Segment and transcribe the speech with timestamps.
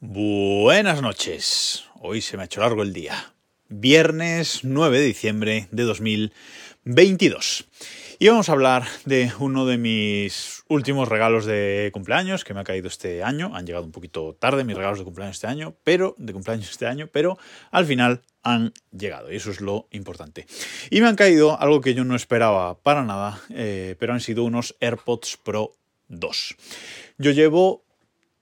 [0.00, 1.86] Buenas noches.
[2.00, 3.34] Hoy se me ha hecho largo el día.
[3.68, 7.66] Viernes 9 de diciembre de 2022.
[8.20, 12.64] Y vamos a hablar de uno de mis últimos regalos de cumpleaños que me ha
[12.64, 13.50] caído este año.
[13.56, 16.86] Han llegado un poquito tarde mis regalos de cumpleaños este año, pero de cumpleaños este
[16.86, 17.36] año, pero
[17.72, 20.46] al final han llegado y eso es lo importante.
[20.90, 24.44] Y me han caído algo que yo no esperaba para nada, eh, pero han sido
[24.44, 25.72] unos AirPods Pro
[26.06, 26.56] 2.
[27.18, 27.87] Yo llevo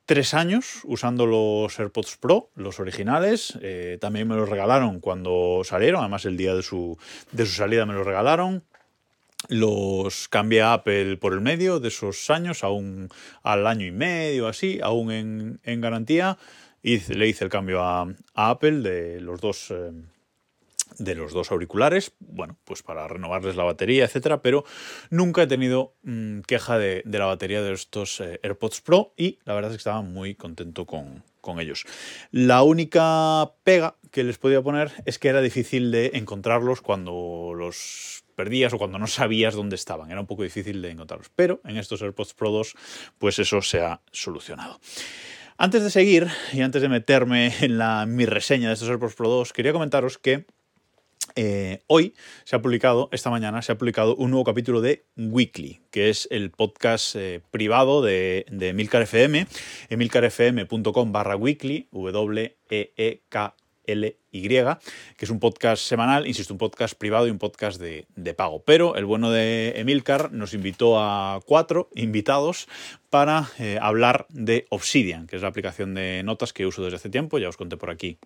[0.06, 3.58] tres años usando los AirPods Pro, los originales.
[3.60, 6.96] Eh, también me los regalaron cuando salieron, además el día de su,
[7.32, 8.64] de su salida me los regalaron.
[9.48, 13.10] Los cambié a Apple por el medio de esos años, aún
[13.42, 16.38] al año y medio, así, aún en, en garantía.
[16.82, 19.70] Y le hice el cambio a, Apple de los dos.
[19.70, 19.90] Eh,
[20.98, 24.64] de los dos auriculares, bueno, pues para renovarles la batería, etcétera, pero
[25.10, 29.38] nunca he tenido mmm, queja de, de, la batería de estos eh, AirPods Pro y
[29.44, 31.84] la verdad es que estaba muy contento con, con, ellos.
[32.30, 38.24] La única pega que les podía poner es que era difícil de encontrarlos cuando los
[38.34, 41.78] perdías o cuando no sabías dónde estaban, era un poco difícil de encontrarlos, pero en
[41.78, 42.74] estos AirPods Pro 2
[43.18, 44.78] pues eso se ha solucionado.
[45.58, 49.30] Antes de seguir y antes de meterme en la, mi reseña de estos AirPods Pro
[49.30, 50.44] 2, quería comentaros que
[51.36, 55.80] eh, hoy se ha publicado, esta mañana se ha publicado un nuevo capítulo de Weekly,
[55.90, 59.46] que es el podcast eh, privado de, de Emilcar FM,
[59.90, 63.54] emilcarfm.com barra weekly, W-E-E-K
[63.86, 68.34] L-Y, que es un podcast semanal, insisto, un podcast privado y un podcast de, de,
[68.34, 68.62] pago.
[68.64, 72.68] Pero el bueno de Emilcar nos invitó a cuatro invitados
[73.10, 77.10] para eh, hablar de Obsidian, que es la aplicación de notas que uso desde hace
[77.10, 78.18] tiempo, ya os conté por aquí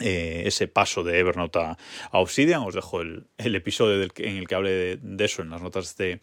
[0.00, 1.76] eh, ese paso de Evernote a,
[2.12, 2.62] Obsidian.
[2.62, 6.20] Os dejo el, episodio en el que hable de, eso en las notas de,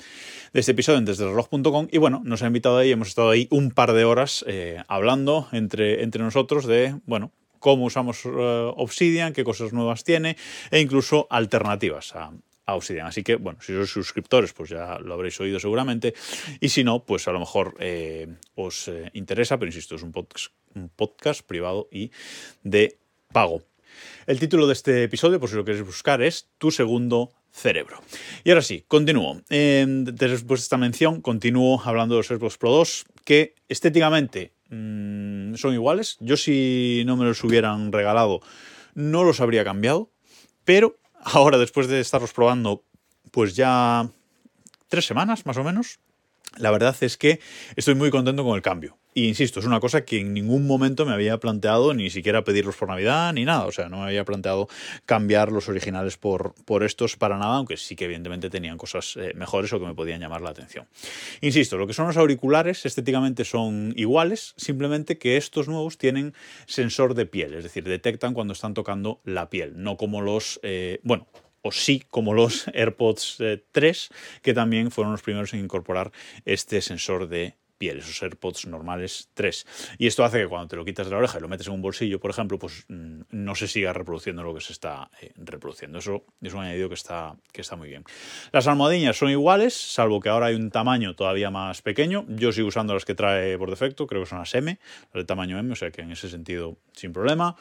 [0.54, 1.88] este episodio en desdereloj.com.
[1.92, 5.48] Y bueno, nos ha invitado ahí, hemos estado ahí un par de horas eh, hablando
[5.52, 10.38] entre, nosotros de, bueno, cómo usamos uh, Obsidian, qué cosas nuevas tiene
[10.72, 12.31] e incluso alternativas a,
[12.68, 13.06] Obsidian.
[13.06, 16.16] Así que, bueno, si sois suscriptores, pues ya lo habréis oído seguramente.
[16.59, 20.12] Y si no, pues a lo mejor eh, os eh, interesa, pero insisto, es un
[20.75, 22.12] un podcast privado y
[22.64, 22.97] de
[23.35, 23.63] pago.
[24.28, 28.01] El título de este episodio, por si lo queréis buscar, es Tu segundo cerebro.
[28.46, 29.41] Y ahora sí, continúo.
[29.50, 35.73] Después de esta mención, continúo hablando de los AirPods Pro 2, que estéticamente mmm, son
[35.73, 36.16] iguales.
[36.22, 38.40] Yo si no me los hubieran regalado,
[38.94, 40.09] no los habría cambiado,
[40.63, 42.84] pero ahora, después de estarlos probando,
[43.31, 44.09] pues ya
[44.88, 46.00] tres semanas más o menos,
[46.56, 47.41] la verdad es que
[47.75, 48.97] estoy muy contento con el cambio.
[49.18, 52.76] Y insisto, es una cosa que en ningún momento me había planteado ni siquiera pedirlos
[52.76, 53.66] por Navidad ni nada.
[53.66, 54.68] O sea, no me había planteado
[55.06, 59.31] cambiar los originales por, por estos para nada, aunque sí que evidentemente tenían cosas eh,
[59.34, 60.86] mejores o que me podían llamar la atención.
[61.40, 66.34] Insisto, lo que son los auriculares estéticamente son iguales, simplemente que estos nuevos tienen
[66.66, 71.00] sensor de piel, es decir, detectan cuando están tocando la piel, no como los, eh,
[71.03, 71.26] bueno,
[71.62, 73.38] o sí como los AirPods
[73.72, 74.09] 3,
[74.42, 76.12] que también fueron los primeros en incorporar
[76.44, 79.96] este sensor de piel, esos AirPods normales 3.
[79.97, 81.74] Y esto hace que cuando te lo quitas de la oreja y lo metes en
[81.74, 86.00] un bolsillo, por ejemplo, pues no se siga reproduciendo lo que se está eh, reproduciendo.
[86.00, 88.03] Eso es un añadido que está, que está muy bien.
[88.52, 92.25] Las almohadillas son iguales, salvo que ahora hay un tamaño todavía más pequeño.
[92.30, 94.80] Yo sigo usando las que trae por defecto, creo que son las M,
[95.14, 97.56] las de tamaño M, o sea que en ese sentido sin problema.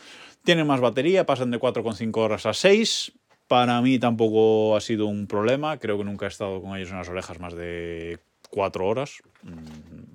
[0.45, 3.13] Tienen más batería, pasan de 4,5 horas a 6
[3.49, 5.79] para mí tampoco ha sido un problema.
[5.79, 8.19] Creo que nunca he estado con ellos en las orejas más de
[8.55, 9.21] cuatro horas.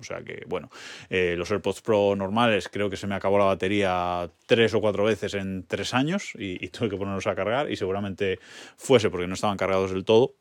[0.00, 0.70] O sea que, bueno,
[1.10, 5.04] eh, los AirPods Pro normales creo que se me acabó la batería tres o cuatro
[5.04, 8.40] veces en tres años y, tuve que ponerlos a cargar y seguramente
[8.76, 10.34] fuese porque no estaban cargados del todo.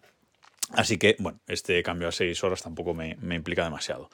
[0.71, 4.09] Así que, bueno, este cambio a seis horas tampoco me implica demasiado.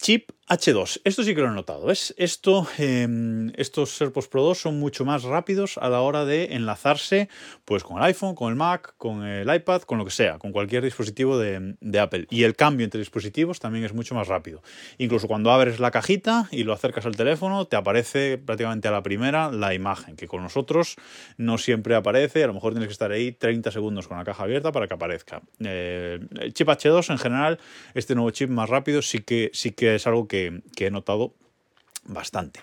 [0.00, 1.00] Chip H2.
[1.02, 1.86] Esto sí que lo he notado.
[1.86, 2.14] ¿ves?
[2.16, 7.28] Esto, eh, estos AirPods Pro 2 son mucho más rápidos a la hora de enlazarse
[7.64, 10.52] pues, con el iPhone, con el Mac, con el iPad, con lo que sea, con
[10.52, 12.28] cualquier dispositivo de, de, Apple.
[12.30, 14.62] Y el cambio entre dispositivos también es mucho más rápido.
[14.98, 19.02] Incluso cuando abres la cajita y lo acercas al teléfono, te aparece prácticamente a la
[19.02, 20.94] primera la imagen, que con nosotros
[21.38, 22.44] no siempre aparece.
[22.44, 24.94] A lo mejor tienes que estar ahí 30 segundos con la caja abierta para que
[24.94, 25.42] aparezca.
[25.58, 27.58] Eh, el chip H2 en general,
[27.94, 30.35] este nuevo chip más rápido, sí que, sí que es algo que,
[30.74, 31.34] que he notado
[32.04, 32.60] bastante.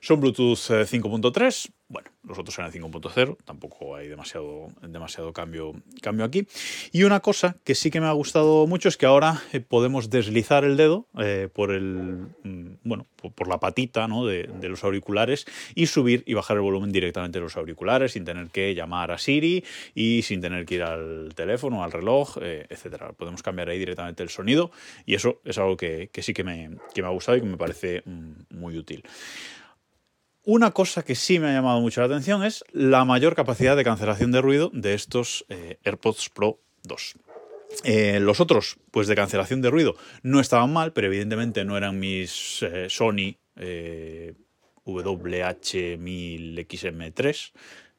[0.00, 6.46] Son Bluetooth 5.3, bueno, los otros eran 5.0, tampoco hay demasiado, demasiado cambio, cambio aquí.
[6.92, 10.10] Y una cosa que sí que me ha gustado mucho es que ahora eh, podemos
[10.10, 12.28] deslizar el dedo eh, por el
[12.84, 14.26] bueno, por, la patita ¿no?
[14.26, 18.24] de, de, los auriculares y subir y bajar el volumen directamente de los auriculares sin
[18.24, 19.64] tener que llamar a Siri
[19.94, 23.12] y sin tener que ir al teléfono, al reloj, eh, etcétera.
[23.12, 24.70] Podemos cambiar ahí directamente el sonido
[25.06, 27.46] y eso es algo que, que sí que me, que me ha gustado y que
[27.46, 29.04] me parece mm, muy útil.
[30.44, 33.84] Una cosa que sí me ha llamado mucho la atención es la mayor capacidad de
[33.84, 37.16] cancelación de ruido de estos eh, AirPods Pro 2.
[37.84, 41.98] Eh, los otros, pues de cancelación de ruido, no estaban mal, pero evidentemente no eran
[41.98, 43.36] mis eh, Sony
[44.86, 47.52] WH-1000XM3,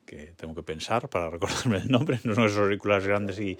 [0.09, 3.57] que tengo que pensar para recordarme el nombre, no son esos auriculares grandes y,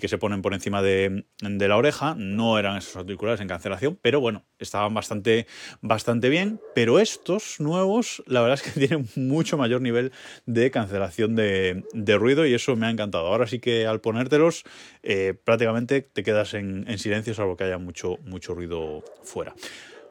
[0.00, 4.20] que se ponen por encima de, la oreja, no eran esos auriculares en cancelación, pero
[4.20, 5.46] bueno, estaban bastante,
[5.80, 10.10] bastante bien, pero estos nuevos, la verdad es que tienen mucho mayor nivel
[10.46, 11.84] de cancelación de,
[12.18, 13.28] ruido y eso me ha encantado.
[13.28, 14.64] Ahora sí que al ponértelos
[15.02, 19.54] eh, prácticamente te quedas en, silencio salvo que haya mucho, mucho ruido fuera.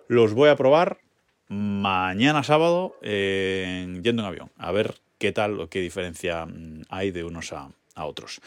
[0.08, 1.00] Los voy a probar
[1.50, 7.24] mañana sábado yendo en avión, a ver qué tal o qué diferencia mm, hay de
[7.24, 7.70] unos a,
[8.00, 8.42] otros.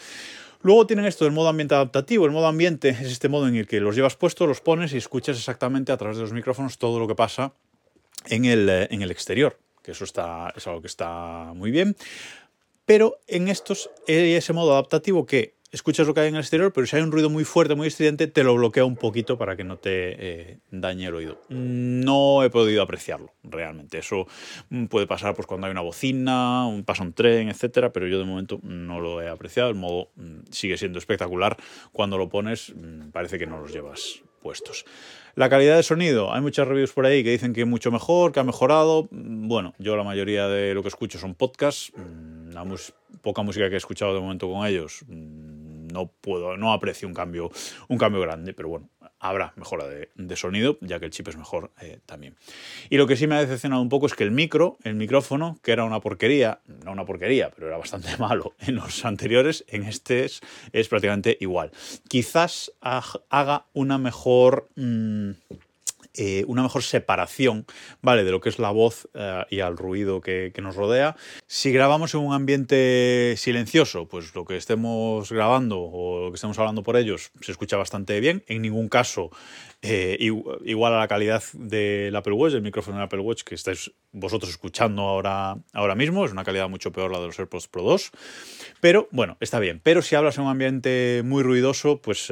[0.62, 2.24] Luego tienen esto del modo ambiente adaptativo.
[2.24, 4.96] El modo ambiente es este modo en el que los llevas puestos, los pones y
[4.96, 7.52] escuchas exactamente a través de los micrófonos todo lo que pasa
[8.26, 11.96] en el, eh, en el exterior, que eso está, es algo que está muy bien.
[12.86, 16.72] Pero en estos hay ese modo adaptativo que escuchas lo que hay en el exterior,
[16.72, 19.56] pero si hay un ruido muy fuerte, muy estridente, te lo bloquea un poquito para
[19.56, 21.40] que no te eh, dañe el oído.
[21.48, 23.98] No he podido apreciarlo realmente.
[23.98, 24.26] Eso
[24.70, 28.18] mm, puede pasar pues, cuando hay una bocina, un pasa un tren, etcétera, pero yo
[28.18, 29.70] de momento no lo he apreciado.
[29.70, 31.56] El modo mm, sigue siendo espectacular.
[31.92, 34.84] Cuando lo pones, mm, parece que no los llevas puestos.
[35.36, 38.32] La calidad de sonido, hay muchas reviews por ahí que dicen que es mucho mejor,
[38.32, 39.08] que ha mejorado.
[39.10, 41.92] Bueno, yo la mayoría de lo que escucho son podcasts.
[42.52, 42.64] La
[43.22, 45.04] poca música que he escuchado de momento con ellos
[45.92, 47.50] no puedo, no aprecio un cambio,
[47.88, 48.88] un cambio grande, pero bueno,
[49.18, 52.36] habrá mejora de, sonido, ya que el chip es mejor eh, también.
[52.88, 55.58] Y lo que sí me ha decepcionado un poco es que el micro, el micrófono,
[55.62, 59.84] que era una porquería, no una porquería, pero era bastante malo en los anteriores, en
[59.84, 61.70] este es, prácticamente igual.
[62.08, 64.68] Quizás haga una mejor...
[64.76, 65.32] Mm,
[66.14, 67.66] eh, una mejor separación,
[68.02, 68.24] ¿vale?
[68.24, 71.16] De lo que es la voz eh, y al ruido que, nos rodea.
[71.46, 76.58] Si grabamos en un ambiente silencioso, pues lo que estemos grabando o lo que estemos
[76.58, 78.44] hablando por ellos se escucha bastante bien.
[78.46, 79.30] En ningún caso
[79.80, 83.90] eh, igual a la calidad del Apple Watch, del micrófono del Apple Watch que estáis
[84.12, 86.26] vosotros escuchando ahora, ahora mismo.
[86.26, 88.10] Es una calidad mucho peor la de los AirPods Pro 2.
[88.80, 89.80] Pero bueno, está bien.
[89.82, 92.30] Pero si hablas en un ambiente muy ruidoso, pues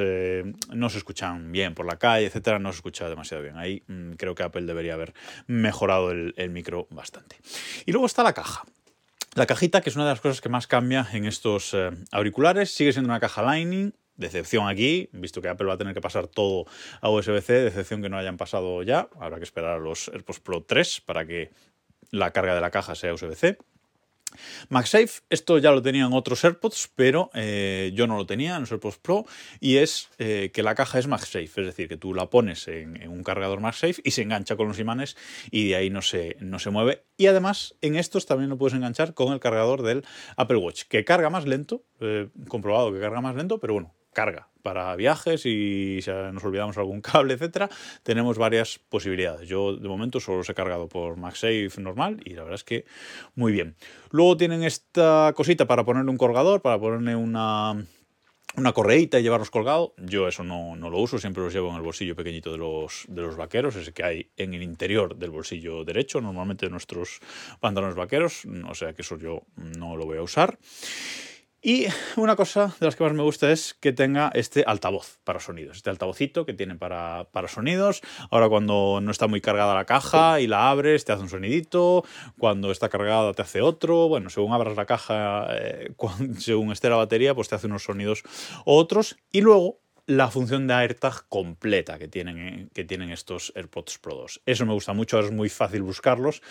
[0.71, 3.57] no se escuchan bien por la calle, etcétera, no se escucha demasiado bien.
[3.57, 5.13] Ahí Mm, creo que Apple debería haber
[5.47, 7.37] mejorado el, micro bastante.
[7.85, 8.63] Y luego está la caja.
[9.35, 12.73] La cajita, que es una de las cosas que más cambia en estos eh, auriculares,
[12.73, 13.93] sigue siendo una caja Lightning.
[14.15, 16.65] Decepción aquí, visto que Apple va a tener que pasar todo
[16.99, 19.07] a USB-C, decepción que no hayan pasado ya.
[19.19, 21.51] Habrá que esperar a los AirPods Pro 3 para que
[22.11, 23.57] la carga de la caja sea USB-C.
[24.69, 28.71] MagSafe, esto ya lo tenían otros AirPods, pero eh, yo no lo tenía en los
[28.71, 29.25] AirPods Pro,
[29.59, 33.07] y es eh, que la caja es MagSafe, es decir, que tú la pones en,
[33.07, 35.17] un cargador MagSafe y se engancha con los imanes
[35.51, 37.03] y de ahí no se, no se mueve.
[37.17, 40.05] Y además en estos también lo puedes enganchar con el cargador del
[40.35, 44.48] Apple Watch, que carga más lento, eh, comprobado que carga más lento, pero bueno, carga
[44.61, 47.69] para viajes y si nos olvidamos algún cable, etcétera,
[48.03, 49.47] tenemos varias posibilidades.
[49.47, 52.85] Yo de momento solo los he cargado por MagSafe normal y la verdad es que
[53.35, 53.75] muy bien.
[54.11, 57.85] Luego tienen esta cosita para ponerle un colgador, para ponerle una
[58.55, 59.93] una correíta y llevarlos colgado.
[59.97, 63.05] Yo eso no, no, lo uso, siempre los llevo en el bolsillo pequeñito de los,
[63.07, 67.19] de los vaqueros, ese que hay en el interior del bolsillo derecho, normalmente de nuestros
[67.59, 70.57] pantalones vaqueros, o sea que eso yo no lo voy a usar.
[71.61, 75.41] Y una cosa de las que más me gusta es que tenga este altavoz para
[75.41, 78.01] sonidos, este altavocito que tiene para, sonidos.
[78.31, 82.05] Ahora cuando no está muy cargada la caja y la abres te hace un sonidito,
[82.37, 85.93] cuando está cargada te hace otro, bueno, según abras la caja, eh,
[86.37, 88.23] según esté la batería, pues te hace unos sonidos
[88.63, 89.17] otros.
[89.31, 94.15] Y luego la función de AirTag completa que tienen, eh, que tienen estos AirPods Pro
[94.15, 94.41] 2.
[94.47, 96.41] Eso me gusta mucho, es muy fácil buscarlos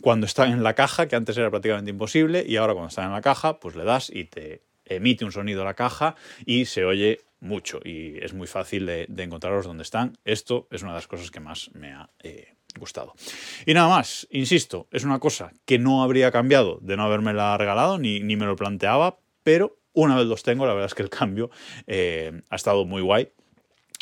[0.00, 3.12] cuando están en la caja, que antes era prácticamente imposible, y ahora cuando están en
[3.12, 6.84] la caja, pues le das y te emite un sonido a la caja y se
[6.84, 10.18] oye mucho y es muy fácil de, encontrarlos donde están.
[10.24, 13.14] Esto es una de las cosas que más me ha eh, gustado.
[13.64, 17.56] Y nada más, insisto, es una cosa que no habría cambiado de no haberme la
[17.58, 21.02] regalado ni, ni me lo planteaba, pero una vez los tengo, la verdad es que
[21.02, 21.50] el cambio
[21.86, 23.30] eh, ha estado muy guay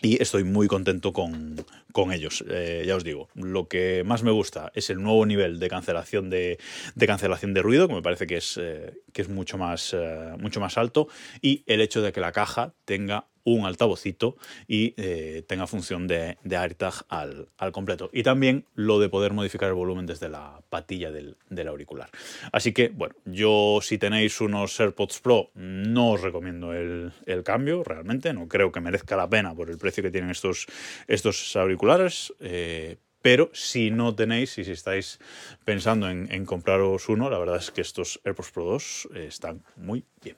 [0.03, 1.65] y estoy muy contento con,
[2.13, 2.45] ellos.
[2.51, 6.29] Eh, ya os digo, lo que más me gusta es el nuevo nivel de cancelación
[6.29, 6.59] de,
[7.07, 9.95] cancelación de ruido, que me parece que es, eh, que es mucho, más,
[10.39, 11.07] mucho más alto,
[11.41, 16.39] y el hecho de que la caja tenga un altavocito y eh, tenga función de,
[16.45, 18.11] de AirTag al, completo.
[18.13, 21.37] Y también lo de poder modificar el volumen desde la patilla del,
[21.69, 22.11] auricular.
[22.53, 27.13] Así que, bueno, yo si tenéis unos AirPods Pro no os recomiendo el,
[27.45, 28.33] cambio, realmente.
[28.33, 30.67] No creo que merezca la pena por el precio que tienen estos,
[31.07, 32.33] estos auriculares.
[32.41, 35.21] Eh, pero si no tenéis y si estáis
[35.65, 40.05] pensando en, compraros uno, la verdad es que estos AirPods Pro 2 eh, están muy
[40.23, 40.37] bien.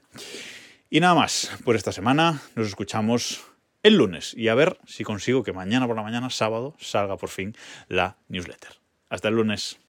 [0.94, 3.42] Y nada más por esta semana, nos escuchamos
[3.82, 7.30] el lunes y a ver si consigo que mañana por la mañana, sábado, salga por
[7.30, 7.56] fin
[7.88, 8.78] la newsletter.
[9.08, 9.80] Hasta el lunes.